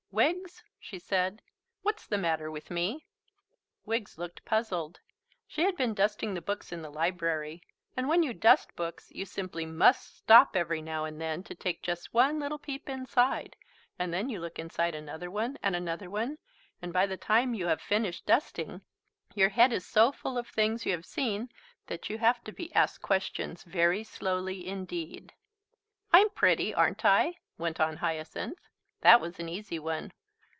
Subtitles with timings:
[0.13, 1.41] "Wiggs," she said,
[1.83, 3.05] "what's the matter with me?"
[3.85, 4.99] Wiggs looked puzzled.
[5.47, 7.63] She had been dusting the books in the library;
[7.95, 11.81] and when you dust books you simply must stop every now and then to take
[11.81, 13.55] just one little peep inside,
[13.97, 16.37] and then you look inside another one and another one,
[16.81, 18.81] and by the time you have finished dusting,
[19.33, 21.47] your head is so full of things you have seen
[21.87, 25.31] that you have to be asked questions very slowly indeed.
[26.11, 28.59] "I'm pretty, aren't I?" went on Hyacinth.
[29.03, 30.11] That was an easy one.